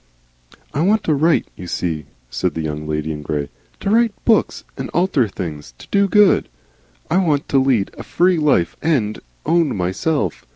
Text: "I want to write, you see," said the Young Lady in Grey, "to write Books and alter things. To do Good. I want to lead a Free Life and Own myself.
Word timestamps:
"I 0.73 0.81
want 0.81 1.03
to 1.03 1.13
write, 1.13 1.45
you 1.55 1.67
see," 1.67 2.07
said 2.31 2.55
the 2.55 2.61
Young 2.63 2.87
Lady 2.87 3.11
in 3.11 3.21
Grey, 3.21 3.49
"to 3.81 3.91
write 3.91 4.15
Books 4.25 4.63
and 4.75 4.89
alter 4.95 5.27
things. 5.27 5.75
To 5.77 5.87
do 5.91 6.07
Good. 6.07 6.49
I 7.11 7.17
want 7.17 7.47
to 7.49 7.59
lead 7.59 7.91
a 7.99 8.01
Free 8.01 8.39
Life 8.39 8.75
and 8.81 9.19
Own 9.45 9.75
myself. 9.77 10.43